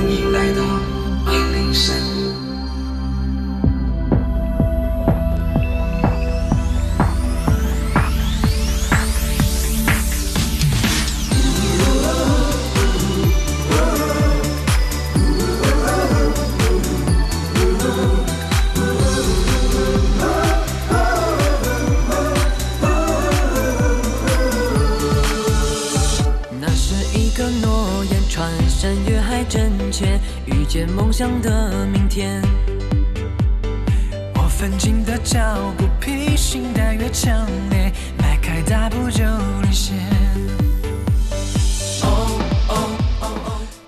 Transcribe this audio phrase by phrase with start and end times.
[0.00, 0.62] 欢迎来到
[1.26, 2.07] 二零三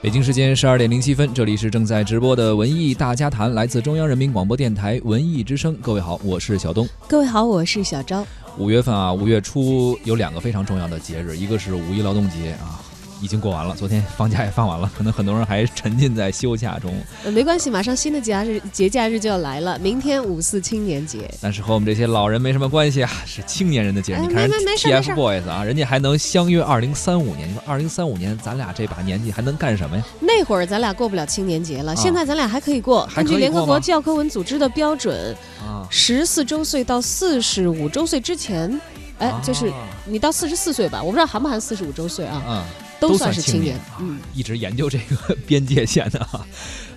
[0.02, 5.76] 北京时间十二点零七分，这里是正在直播的文艺大家谈，来自中央人民广播电台文艺之声。
[5.82, 6.88] 各位好，我是小东。
[7.06, 8.26] 各位好，我是小昭。
[8.56, 12.80] 五月份啊，五月初有两个非常重要的节日，一个是五一劳动节啊，
[13.20, 16.92] 已经过完了，昨天放假也放完了，可能很多人还沉浸在休假中。
[17.24, 21.32] 呃，没关系，马上新的节假日节假日就要来了，明天五四青年节。
[21.40, 24.16] 但是和我们这些老人没什么关系啊，是青年人的节日。
[24.16, 27.48] 哎你看人 TFBOYS 啊，人家还能相约二零三五年。
[27.48, 30.04] 你说二零三五年，咱俩这把年纪还能干什么呀？
[30.20, 33.08] 那会儿咱俩过不了青年节了，现在咱俩还可以过。
[33.14, 38.80] 根据联合国教科文组织的标准，啊，十四周岁到四十五周岁之前，
[39.18, 39.72] 哎，啊就是
[40.04, 42.64] 你到四十四岁吧，我不知道含不含四十五周岁啊，嗯。
[43.00, 46.44] 都算是青年啊嗯，一直研究这个 边界线的哈。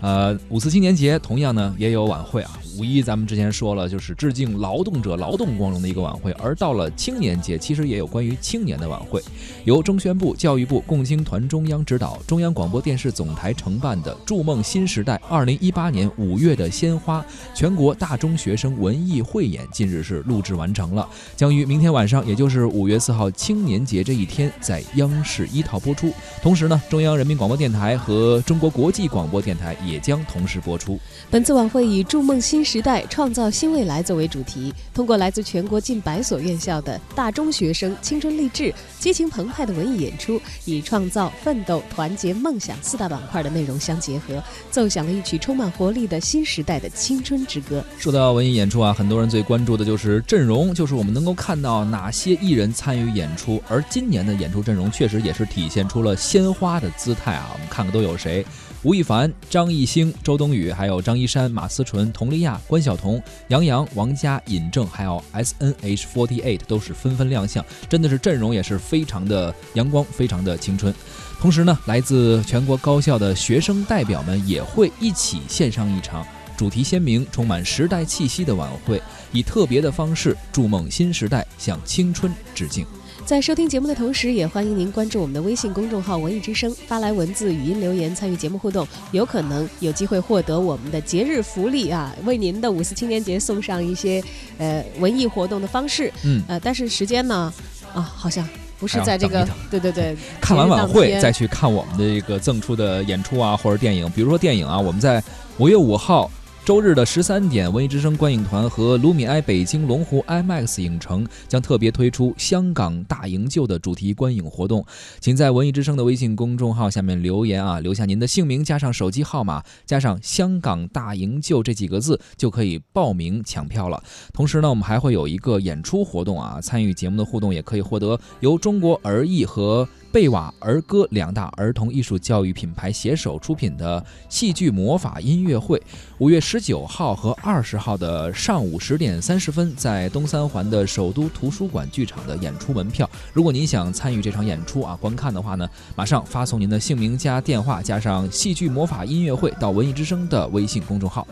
[0.04, 2.60] 呃，五四青年节同样呢也有晚会啊。
[2.78, 9.22] 五一咱们之前说了，就是致敬劳动者劳动光荣的一个晚会，而到了青年节，其实也有关于青年的晚会，
[9.64, 17.24] 由中宣部、教育部共青团中央指导，中央广播电视总台承办的“筑梦新时代”二零一八年五月的鲜花
[17.56, 26.12] 全国大中学生文艺汇演，近日是录制完成了，将于明天晚上，也就是五月四号青年节这一天，在央视一套播出。
[26.42, 31.00] 同时呢，中央人民广播电台和中国国际广播电台也将同时播出。
[31.30, 47.84] 本次晚会以“筑梦新时代，创造新未来”作为主题，通过来自全国近百所院校的大中学生青春励志、激情澎湃的文艺演出，以创造、奋斗、团结、梦想四大板块的内容相结合，奏响了一曲充满活力的新时代的青春之歌。
[47.98, 53.62] 说到文艺演出啊，很多人最关注的就是阵容，就是我们能够看到哪些艺人参与演出。
[53.68, 57.50] 而今年的演出阵容确实也是体现出了鲜花的姿态啊。
[57.54, 58.46] 我们看看都有谁：
[58.84, 70.94] 吴亦凡、张艺兴、周冬雨，还有张一山、马思纯、佟丽娅、关晓彤、杨洋、王佳、尹正，还有 S N H 48都是纷纷亮相，真的是阵容也是非常的阳光，非常的青春。
[71.40, 76.26] 同时呢，来自全国高校的学生代表们也会一起献上一场
[76.58, 79.02] 主题鲜明、充满时代气息的晚会，
[79.32, 82.86] 以特别的方式筑梦新时代，向青春致敬。
[83.26, 94.22] 在收听节目的同时，也欢迎您关注我们的微信公众号“文艺之声”，发来文字、语音留言参与节目互动，有可能有机会获得我们的节日福利啊，为您的五四青年节送上一些
[94.58, 96.12] 呃文艺活动的方式。
[96.24, 97.52] 嗯，呃，但是时间呢，
[97.94, 98.48] 啊，好像
[98.78, 104.08] 不是在这个对对对，看完晚会再去看我们的这个赠出的演出啊，或者电影。
[104.12, 105.24] 比如说电影啊，我们在
[105.58, 106.30] 五月五号。
[106.66, 114.86] 周日的十三点，文艺之声观影团和卢米埃北京龙湖 IMAX 影城将特别推出香港大营救的主题观影活动，
[115.20, 124.02] 请在文艺之声的微信公众号下面留言啊，留下您的姓名加上手机号码加上“香港大营救”这几个字，就可以报名抢票了。
[124.32, 135.82] 同时呢，我们还会有一个演出活动啊，参与节目的互动也可以获得由中国儿艺和贝瓦儿歌两大儿童艺术教育品牌携手出品的戏剧魔法音乐会。
[136.20, 151.28] 五月十九号和二十号的上午十点三十分，在东三环的首都图书馆剧场的演出门票，如果您想参与这场演出啊观看的话呢，马上发送您的姓名加电话加上戏剧魔法音乐会到文艺之声的微信公众号。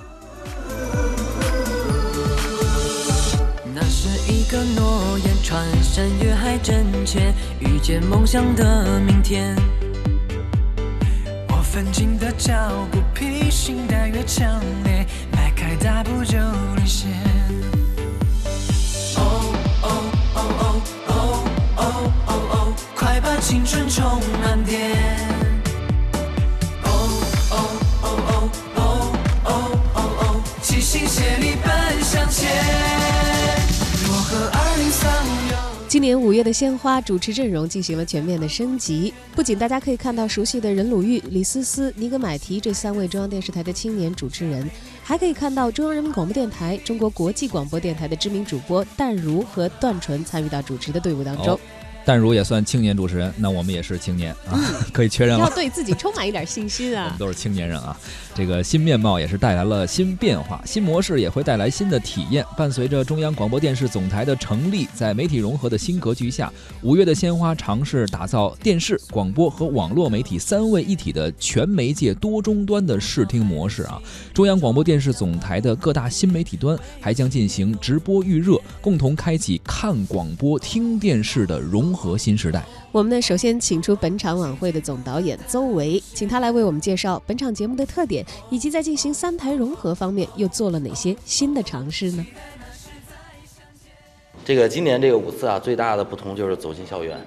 [4.31, 9.53] 一个诺言，穿山越海，真切遇见梦想的明天。
[11.49, 12.53] 我奋进的脚
[12.89, 16.37] 步，披星戴月，强烈迈开大步就
[16.77, 17.11] 离线。
[19.17, 19.87] 哦哦
[20.33, 21.43] 哦哦哦
[21.75, 25.10] 哦哦哦，快把青春充满电。
[36.21, 44.69] 五月的鲜花主持阵容进行了全面的升级，不仅大家可以看到熟悉的任鲁豫、李思思、尼格买提这三位中央电视台的青年主持人，
[45.03, 51.59] 还可以看到中央人民广播电台、中国国际广播电台的知名主播淡如和段纯参与到主持的队伍当中。
[52.03, 54.59] 淡如也算青年主持人，那我们也是青年啊，
[54.91, 55.45] 可以确认了。
[55.45, 57.17] 要对自己充满一点信心啊我们！
[57.19, 57.95] 都是青年人啊，
[58.33, 62.43] 这个新面貌也是带来了新变化，新模式也会带来新的体验。
[62.57, 66.51] 伴随着中央广播电视总台的成立，在媒体融合的新格局下，
[66.81, 74.01] 五月的鲜花尝试打造电视、广播和网络媒体三位一体的全媒介多终端的视听模式啊。
[74.33, 82.63] 中央广播电视总台的各大新媒体端还将进行直播预热，共同开启看广播、听电视的融合新时代。
[82.91, 92.25] 我们呢，首先请出本场晚会的总导演邹维，请他来为我们介绍本场节目的特点，以及在进行三台融合方面又做了哪些新的尝试呢？
[94.43, 97.17] 这个今年这个五次啊，最大的不同就是走进校园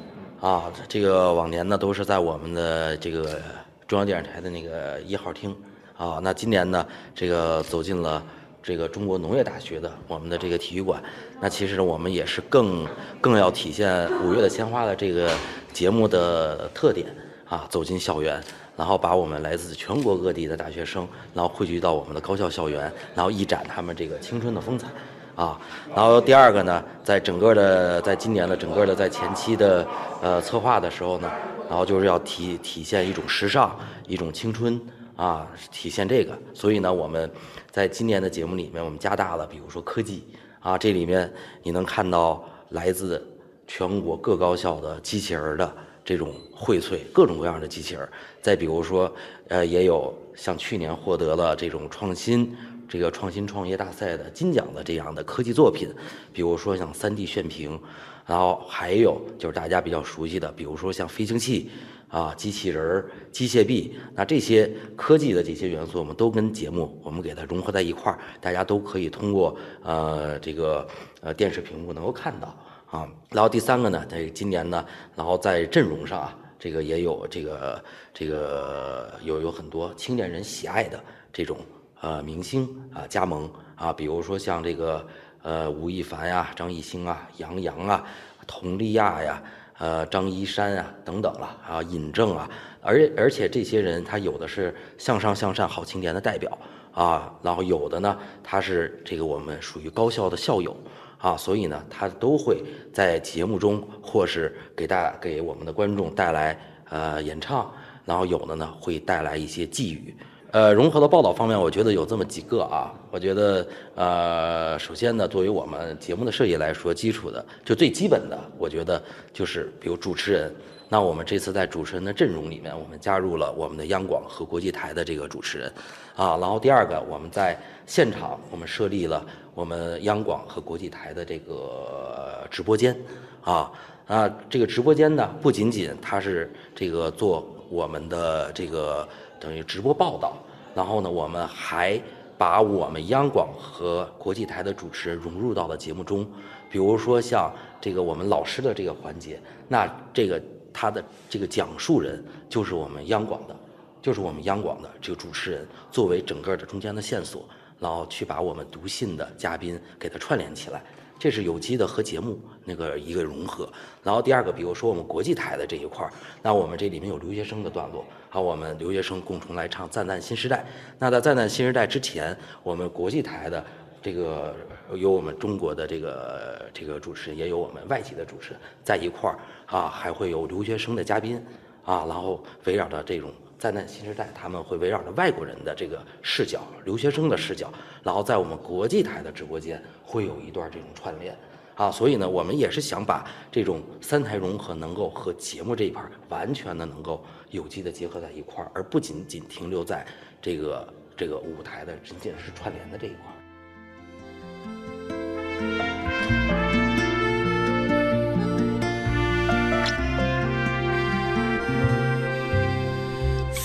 [0.41, 0.65] 啊。
[0.89, 3.41] 这个往年呢都是在我们的这个
[3.87, 5.55] 中央电视台的那个一号厅
[5.97, 6.85] 啊，那今年呢
[7.15, 8.23] 这个走进了
[8.65, 11.01] 这个中国农业大学的我们的这个体育馆。
[11.41, 12.85] 那其实呢我们也是更
[13.21, 15.31] 更要体现五月的鲜花的这个
[15.73, 17.07] 节目的特点
[17.49, 18.43] 啊，走进校园。
[18.77, 24.89] 然后把我们来自全国各地的大学生，然后汇聚到我们的高校校园，然后一展他们这个青春的风采。
[25.37, 25.61] 啊，
[25.95, 29.87] 然后第二个呢，在整个的在今年的整个的在前期的
[30.21, 31.31] 呃策划的时候呢，
[31.69, 33.79] 然后就是要体体现一种时尚，
[34.09, 34.81] 一种青春
[35.17, 36.39] 啊，体现这个。
[36.53, 37.31] 所以呢，我们
[37.71, 40.25] 在今年的节目里面，我们加大了，比如说科技
[40.61, 41.33] 啊，这里面
[41.63, 43.25] 你能看到来自
[43.67, 48.09] 全国各高校的机器人的这种荟萃，各种各样的机器人。
[48.43, 49.13] 再比如说，
[49.49, 52.57] 呃，也有像去年获得了这种创新。
[52.87, 55.89] 这个创新创业大赛的金奖的这样的科技作品，
[56.35, 57.81] 比如说像 3D 炫屏，
[58.27, 61.71] 然后还有就是大家比较熟悉的，比如说像飞行器
[62.15, 70.87] 啊、机器人儿、机械臂，那这些科技的这些元素，我们都跟节目我们给它融合在一块儿，大家都可以通过呃这个
[71.21, 72.57] 呃电视屏幕能够看到
[72.89, 73.09] 啊。
[73.31, 81.03] 然后第三个呢，在今年呢，然后在阵容上啊，这个也有这个这个有有很多青年人喜爱的
[81.33, 81.59] 这种。
[82.01, 85.07] 呃，明星啊加盟啊，比如说像这个
[85.43, 88.05] 呃吴亦凡呀、张艺兴啊、杨洋啊、
[88.47, 89.43] 佟丽娅呀、
[89.79, 92.49] 呃张一山啊等等了啊，尹正啊，
[92.81, 96.57] 而而且这些人他有的是向上向善好青年的代表
[96.93, 100.77] 啊，然后有的呢他是这个我们属于高校的校友
[101.19, 102.63] 啊，所以呢他都会
[102.93, 107.73] 在节目中或是给大给我们的观众带来呃演唱，
[108.05, 110.15] 然后有的呢会带来一些寄语。
[110.55, 112.95] 呃，融合的报道方面，我觉得有这么几个啊。
[113.11, 113.67] 我觉得，
[113.97, 119.03] 呃，首先呢，作为我们节目的设计来说，基础的就最基本的，我觉得
[119.33, 120.55] 就是比如主持人。
[120.89, 125.73] 那我们这次在主持人的阵容里面，我们加入了我们的央广和国际台的这个主持人，
[126.15, 132.97] 啊，然后第二个，我们在现场我们设立了我们央广和国际台的这个直播间，
[133.43, 133.73] 啊
[134.07, 139.09] 啊，这个直播间呢，不仅仅它是这个做我们的这个。
[139.45, 140.39] 等于直播报道，
[140.75, 142.01] 然后呢，我们还
[142.39, 146.27] 把我们央广和国际台的主持人融入到了节目中，
[146.71, 149.39] 比如说像这个我们老师的这个环节，
[149.69, 150.43] 那这个
[150.73, 153.55] 他的这个讲述人就是我们央广的，
[154.01, 157.47] 就是我们央广的这个主持人，作为整个的中间的线索，
[157.79, 160.83] 然后去把我们读信的嘉宾给他串联起来。
[161.19, 163.69] 这是有机的和节目那个一个融合，
[164.03, 166.13] 然后第二个，比如说我们国际台的这一块儿，
[166.43, 170.59] 那我们这里面有留学生的段落，好，我们留学生共同来唱《赞赞新时代》。
[170.99, 173.65] 那在《赞赞新时代》之前，我们国际台的
[174.03, 174.55] 这个
[174.95, 181.43] 有我们中国的这个这个主持人，也有我们外籍的主持人在一块儿啊，还会有留学生的嘉宾
[181.85, 183.31] 啊，然后围绕着这种。
[183.65, 191.35] 灾难新时代，他们会围绕着外国人的这个视角、留学生的视角，然后在我们国际台的直播间会有一段这种串联，
[191.75, 200.07] 啊，所以呢，我们也是想把这种三台融合能够和节目这一块完全的能够有机的结合在一块儿，而不仅仅停留在
[200.43, 203.33] 这个这个舞台的仅仅是串联的这一块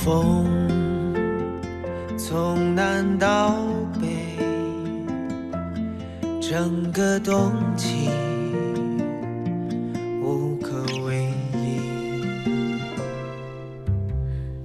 [0.01, 0.45] 风
[2.17, 3.53] 从南到
[3.99, 4.37] 北，
[6.39, 8.09] 整个冬季
[10.23, 11.81] 无可为依。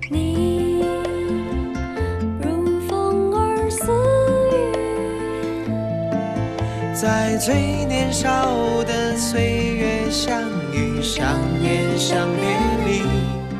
[0.09, 0.85] 你
[2.41, 3.91] 如风儿似
[4.53, 5.67] 雨，
[6.95, 8.31] 在最年少
[8.85, 10.41] 的岁月相
[10.73, 13.03] 遇、相恋、相别离。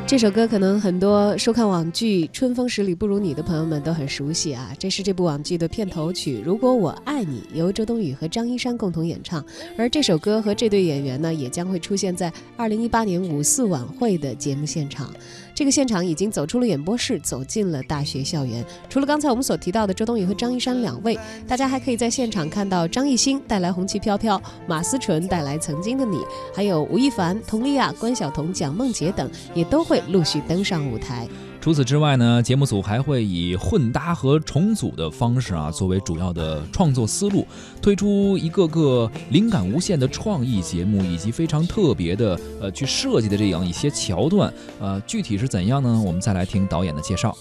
[0.07, 9.43] 这首歌可能很多收看网剧《春风十里不如你》的朋友们都很熟悉啊，这是这部网剧的片头曲《如果我爱你》，由周冬雨和张一山共同演唱。
[9.75, 15.11] 而这首歌和这对演员呢，也将会出现在2018年五四晚会的节目现场。
[15.55, 18.63] 这个现场已经走出了演播室，走进了大学校园。
[18.89, 26.17] 除了刚才我们所提到的周冬雨和张一山两位，大家还可以在现场看到张艺兴带来《红旗飘飘》，马思纯带来《曾经的你》，
[26.53, 31.25] 还有吴亦凡、佟丽娅、关晓彤、蒋梦婕等，也都会陆续登上舞台。
[31.65, 37.43] 除此之外呢，节目组还会以混搭和重组的方式啊，作为主要的创作思路，
[37.81, 44.53] 推出一个个灵感无限的创意节目，以及非常特别的呃去设计的这样一些桥段。
[44.79, 45.99] 呃，具体是怎样呢？
[46.05, 47.35] 我们再来听导演的介绍。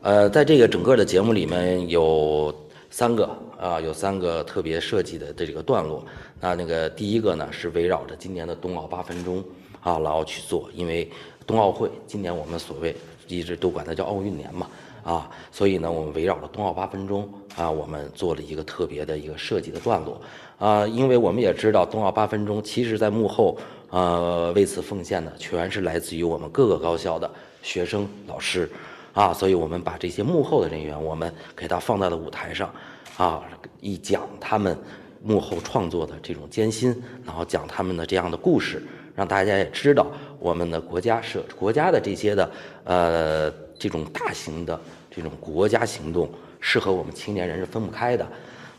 [0.00, 2.50] 呃，在这个整个的节目里面有
[2.88, 3.28] 三个
[3.60, 6.02] 啊，有三个特别设计的这个段落。
[6.40, 9.44] 那那个第一个呢，是围绕着今年的冬奥八分钟
[9.82, 11.10] 啊，然后去做，因为
[11.46, 12.94] 冬奥会今年我们所谓
[13.28, 14.68] 一直都管它叫奥运年嘛
[15.04, 20.20] 啊，所以呢，我们围绕着冬奥八分钟啊，我们做了一个特别的一个设计的段落
[20.58, 23.56] 啊，因为我们也知道冬奥八分钟，其实在幕后
[23.90, 27.30] 呃为此奉献的全是来自于我们各个高校的
[27.62, 28.68] 学生老师。
[29.14, 32.70] 啊，所以我们把这些幕后的人员，我们给他放在了舞台上，
[33.16, 33.42] 啊，
[33.80, 34.76] 一讲他们
[35.22, 38.86] 幕后创作的这种艰辛，然后讲他们的这样的故事，
[39.16, 40.06] 让大家也知道
[40.38, 42.50] 我们的国家是国家的这些的
[42.84, 44.78] 呃这种大型的
[45.10, 46.30] 这种国家行动
[46.60, 48.24] 是和我们青年人是分不开的。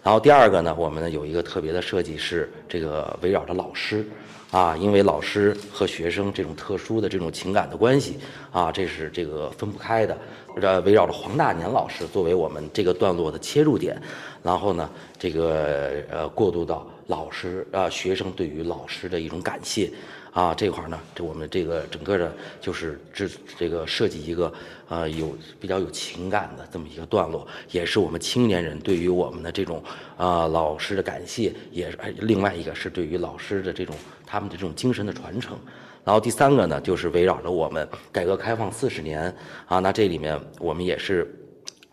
[0.03, 4.05] 然后第二个呢，我们呢有一个特别的设计是这个围绕着老师。
[4.49, 8.17] 啊，因为老师和学生这种特殊的这种情感的关系
[8.49, 10.17] 啊，这是这个分不开的。
[10.61, 14.01] 呃，围绕着黄大年老师作为我们这个段落的切入点，
[14.41, 14.89] 然后呢，
[15.19, 19.91] 这个呃过渡到老师啊学生对于老师的一种感谢。
[20.33, 24.53] 啊，这块儿呢，这我们这个整个的，就是这这个设计一个
[24.87, 29.83] 呃有比较有情感的这么一个段落，也是我们青年人对于我们的这种
[30.15, 33.95] 啊老师的感谢，也是另外一个是对于老师的这种
[34.27, 35.57] 他们的这种精神的传承。
[36.03, 39.33] 然后第三个呢，就是围绕着我们改革开放四十年
[39.65, 41.33] 啊，那这里面我们也是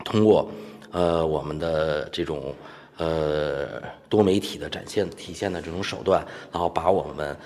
[0.05, 0.51] 通过
[0.91, 2.55] 呃我们的这种
[2.97, 7.37] 呃多媒体的展现体现的这种手段，然后把我们。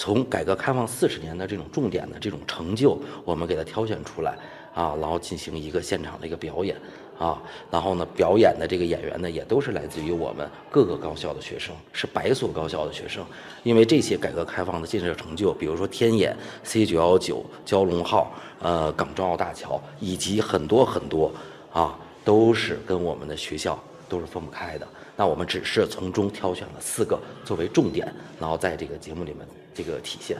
[0.00, 4.38] 从改革开放四十年的这种重点的这种成就，我们给它挑选出来
[4.72, 6.76] 啊，然后进行一个现场的一个表演
[7.18, 13.26] 啊，然后呢，表演的这个演员呢，也都是来自于我们各个高校的学生，是百所高校的学生，
[13.64, 21.32] 因为这些改革开放的建设成就，比如说天眼 C 九幺九、蛟龙号、呃港珠澳大桥，以及很多很多
[21.72, 23.76] 啊，都是跟我们的学校
[24.08, 24.86] 都是分不开的。
[25.18, 28.06] 那我们只是从中挑选了四个作为重点，
[28.38, 29.40] 然后在这个节目里面
[29.74, 30.36] 这个体现。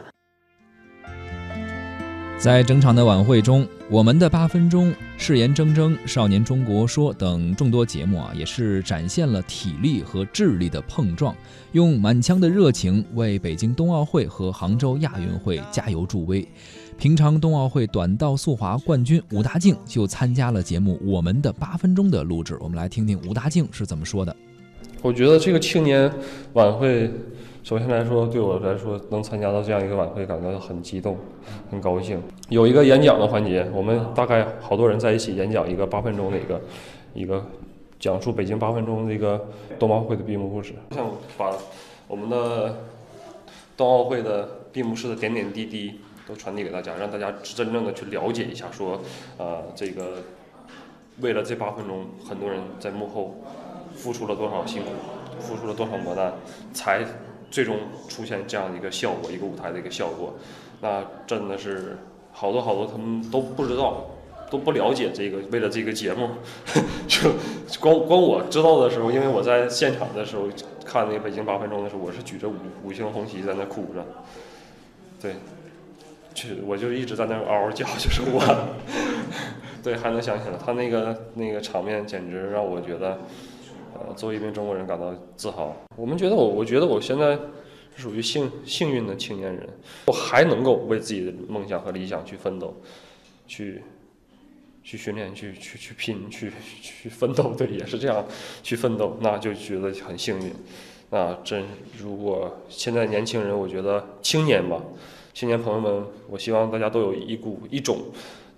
[2.39, 11.35] 在整场的晚会中，我们的八分钟、誓言铮铮、少年中国说等众多节目啊，也是展现了体力和智力的碰撞，
[11.73, 16.47] 用满腔的热情为北京冬奥会和杭州亚运会加油助威。
[16.97, 24.37] 平昌冬奥会短道速滑冠军武大靖就参加了节目《我们的八分钟》的录制，我们来听听武大靖是怎么说的。
[25.01, 26.11] 我觉得这个青年
[26.55, 27.09] 晚会，
[27.63, 31.17] 首先来说，对我来说能参加到这样一个晚会，感到很激动，
[31.71, 32.21] 很高兴。
[32.49, 36.61] 有一个演讲的环节，我们大概好多人在一起演讲一个八分钟的一个
[37.15, 37.47] 一个
[38.01, 40.75] 讲述北京八分钟的一个冬奥会的闭幕故事。
[40.91, 41.07] 我想
[41.37, 41.55] 把
[42.09, 42.79] 我们的
[43.77, 49.01] 冬奥会的闭幕式的点点滴滴都传递给大家，让大家真正的去了解一下，说，
[49.37, 50.25] 呃，这个
[51.21, 53.37] 为了这八分钟，很多人在幕后。
[53.99, 54.91] 付出了多少辛苦，
[55.41, 56.33] 付出了多少磨难，
[56.73, 57.05] 才
[57.51, 57.77] 最终
[58.09, 60.35] 出现这样一个效果，一个舞台的一个效果。
[60.81, 61.99] 那真的是
[62.33, 64.07] 好多好多他们都不知道，
[64.49, 65.39] 都不了解这个。
[65.51, 66.29] 为了这个节目，
[67.09, 67.33] 就
[67.81, 70.45] 光光我知道的时候，因为我在现场的时候
[70.85, 74.07] 看那个北京八分钟的时候，我是举着五五星红旗在那哭着。
[75.21, 75.35] 对，
[76.33, 78.41] 去我就一直在那嗷嗷叫， 就是我。
[79.83, 83.19] 对，还能想起来他那个那个场面，简直让我觉得。
[84.17, 85.77] 作为一名中国人感到自豪。
[85.97, 87.39] 我们觉得我，我觉得我现在
[87.97, 89.69] 是属于幸幸运的青年人，
[90.07, 92.75] 我还能够为自己的梦想和理想去奋斗，
[93.47, 93.83] 去
[94.83, 97.55] 去训练，去去去拼，去去奋斗。
[97.59, 98.25] 对，也是这样
[98.63, 100.53] 去奋斗，那就觉得很幸运。
[101.11, 101.65] 那真，
[101.99, 104.83] 如果现在年轻人，我觉得青年吧，
[105.33, 107.99] 青年朋友们，我希望大家都有一股一种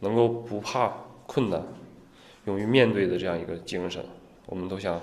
[0.00, 0.92] 能够不怕
[1.26, 1.64] 困难、
[2.46, 4.04] 勇于面对的这样一个精神。
[4.50, 5.00] 我们都想。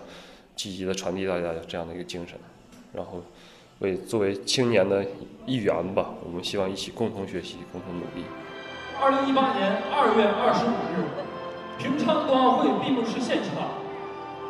[0.58, 2.36] 积极的传递大家这样的一个精神，
[2.92, 3.22] 然后
[3.78, 5.06] 为作为青年的
[5.46, 8.26] 一员吧，我们希望一起共同学习，共同努力。
[9.00, 11.06] 二零一八年二月二十五日，
[11.78, 13.70] 平昌冬奥会闭幕式现场，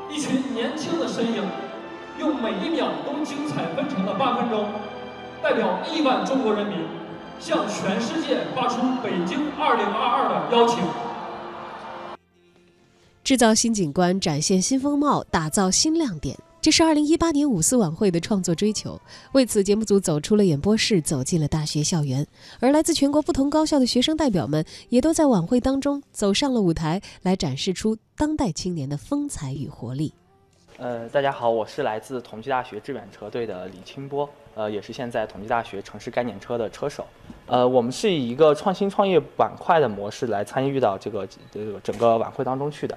[0.10, 1.44] 一群年轻的身影，
[2.20, 4.64] 用每一秒都精彩纷呈的八分钟，
[5.44, 6.88] 代表亿万中国人民，
[7.38, 10.80] 向全世界发出北京二零二二的邀请。
[13.28, 18.98] 制造新景观，展现新风貌，打造新亮点，这是二零一八年五四晚会的创作追求。
[19.34, 22.26] 为此，节目组走出了演播室，走进了大学校园，
[22.62, 30.14] 而来自全国不同高校的学生代表们也都在晚会当中走上了舞台，来展示出当代青年的风采与活力。
[30.80, 37.04] 呃，大家好，我是来自同济大学致远车队的李清波，呃，也是现在同济大学城市概念车的车手。
[37.48, 42.96] 呃，我们是以一个创新创业板块的模式来参与到这个这个整个晚会当中去的。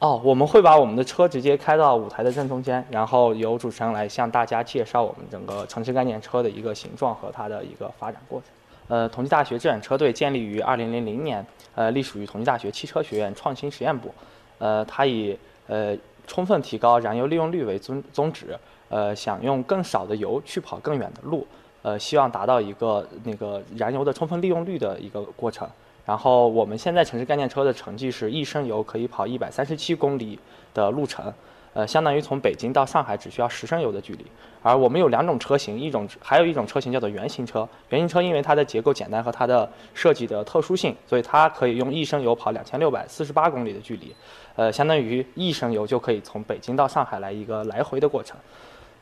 [0.00, 8.48] 哦，我们会把我们的车直接开到舞台的正中间，然后由主持人来向大家介绍我们整个城市概念车的一个形状和它的一个发展过程。
[8.88, 11.46] 呃，同济大学致远车队建立于2000年，
[11.76, 14.12] 呃，隶属于同济大学汽车学院创新实验部。
[14.58, 15.96] 呃，它以呃
[16.30, 18.56] 充分提高燃油利用率为宗宗旨，
[18.88, 21.44] 呃，想用更少的油去跑更远的路，
[21.82, 25.68] 呃，希望达到一个那个燃油的充分利用率的一个过程。
[26.06, 30.38] 然后我们现在城市概念车的成绩是一升油可以跑一百三十七公里
[30.72, 31.34] 的路程，
[31.72, 34.26] 呃，相当于从北京到上海只需要十升油的距离。
[34.62, 37.66] 而我们有两种车型，一种还有一种车型叫做原型车。
[37.88, 44.14] 原型车因为它的结构简单和它的设计的特殊性，所以它可以用一升油跑两千六百四十八公里的距离，
[44.56, 48.36] 呃，相当于一升油就可以从北京到上海来一个来回的过程。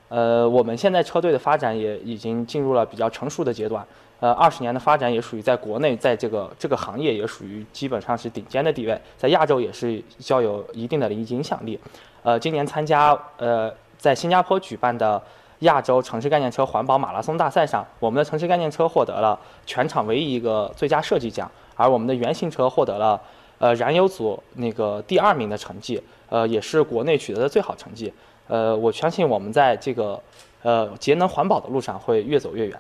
[0.08, 3.84] 呃，我们现在车队的发展也已经进入了比较成熟的阶段。
[4.20, 11.78] 呃，二十年的发展也属于在国内，在这个这个行业也属于基本上是顶尖的地位，在亚洲也是较有一定的影响力。
[12.25, 15.22] 呃，今年参加呃在新加坡举办的
[15.60, 23.20] 亚洲城市概念车环保马拉松大赛上，我们的城市概念车获得了全场唯一一个最佳设计奖，而我们的原型车获得了
[23.58, 28.12] 呃燃油组那个第二名的成绩，呃也是国内取得的最好成绩。
[28.48, 30.20] 呃，我相信我们在这个
[30.62, 32.76] 呃节能环保的路上会越走越远。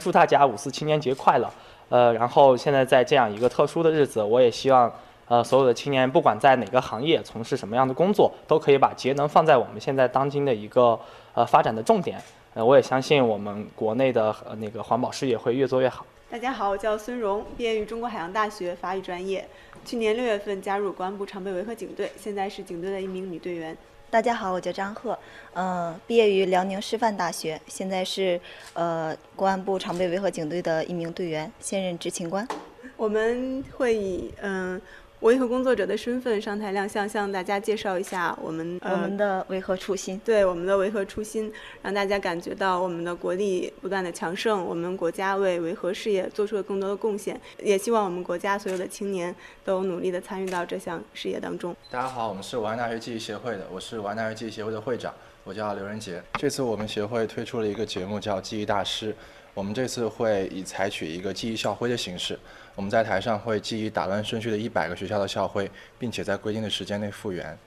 [0.00, 1.48] 祝大家五四青年节快乐！
[1.90, 4.90] 呃，然后现在在这样一个特殊的日子，我也希望，
[5.28, 10.98] 呃，所有的青年不管在哪个行业从事什么样的工作，都可以把节能放在我们现在当今的一个
[11.34, 12.18] 呃发展的重点。
[12.54, 16.06] 呃，我也相信我们国内的呃那个环保事业会越做越好。
[16.30, 19.46] 大家好，我叫孙荣，毕业于中国海洋大学法语专业，
[19.84, 23.76] 去年六月份加入公安部常备维和警队，现在是警队的一名女队员。
[24.10, 25.16] 大家好，我叫张贺，
[25.54, 28.40] 嗯，毕业于辽宁师范大学，现在是
[28.72, 32.46] 呃公安部常备维和警队的一名队员，现任执勤官。
[32.96, 34.80] 我们会以嗯
[35.20, 40.18] 维和工作者的身份上台亮相，向大家介绍一下我们我们的维和初心。
[40.24, 41.52] 对我们的维和初心，
[41.82, 47.38] 让大家感觉到我们的国力不断的强盛，我们国家为维和事业做出了更多的贡献。
[47.62, 51.76] 也希望我们国家所有的青年都努力的参与到这项事业当中。
[51.90, 55.12] 大家好，我们是武汉大学记忆协会的，我是武汉大学记忆协会的会长，
[55.44, 56.22] 我叫刘仁杰。
[56.38, 59.12] 这次我们协会推出了一个节目叫《记忆大师》，
[59.54, 62.38] 我们这次会以采取一个记忆校徽的形式。
[62.76, 67.58] 我们在台上会记忆打乱顺序的一百个学校的校徽，并且在规定的时间内复原。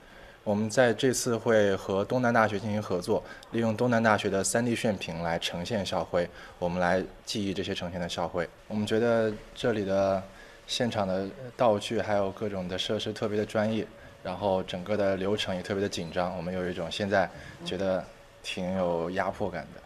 [0.42, 8.48] 我们在这次会和东南大学进行合作，利用东南大学的 3D 炫屏来呈现校徽，我们来记忆这些呈现的校徽。
[8.68, 10.22] 我们觉得这里的
[10.66, 13.86] 现场的道具还有各种的设施特别的专业，
[14.22, 17.30] 然后整个的流程也特别的紧张，我们有一种现在
[17.64, 18.04] 觉得
[18.42, 19.83] 挺有压迫感的。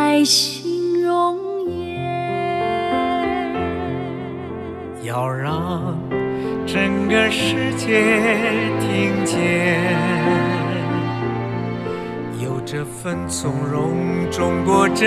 [0.00, 1.36] 情在心容
[1.68, 2.00] 颜。
[5.02, 5.98] 要让
[6.66, 8.02] 整个世界
[8.80, 9.94] 听见，
[12.42, 13.94] 有这份从容
[14.30, 15.06] 中国郑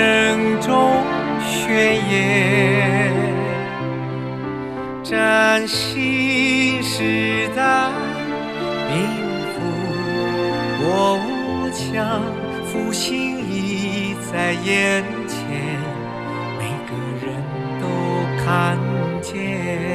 [0.62, 1.02] 重
[1.42, 3.14] 宣言，
[5.04, 7.90] 崭新时代，
[8.90, 9.08] 民
[9.54, 9.60] 富
[10.84, 11.20] 国
[11.72, 12.22] 强，
[12.66, 13.33] 复兴。
[14.34, 15.80] 在眼前
[16.58, 17.38] 每个人
[17.80, 17.86] 都
[18.44, 18.80] 看
[19.22, 19.94] 见。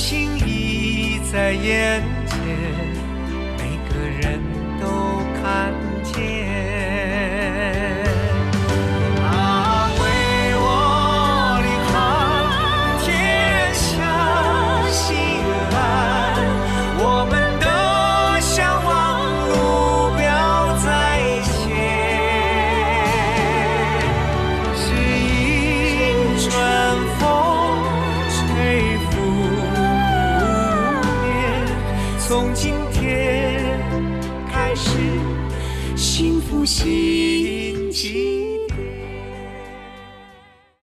[0.00, 2.38] 心已在眼前
[3.58, 4.40] 每个人